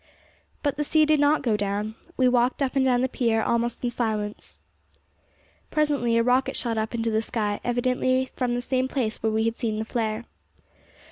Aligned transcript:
But 0.63 0.77
the 0.77 0.83
sea 0.83 1.05
did 1.05 1.19
not 1.19 1.43
go 1.43 1.55
down. 1.55 1.93
We 2.17 2.27
walked 2.27 2.63
up 2.63 2.75
and 2.75 2.83
down 2.83 3.01
the 3.01 3.07
pier 3.07 3.43
almost 3.43 3.83
in 3.83 3.91
silence. 3.91 4.57
Presently 5.69 6.17
a 6.17 6.23
rocket 6.23 6.57
shot 6.57 6.75
up 6.75 6.95
into 6.95 7.11
the 7.11 7.21
sky, 7.21 7.59
evidently 7.63 8.25
from 8.35 8.55
the 8.55 8.63
same 8.63 8.87
place 8.87 9.21
where 9.21 9.31
we 9.31 9.43
had 9.45 9.57
seen 9.57 9.77
the 9.77 9.85
flare. 9.85 10.25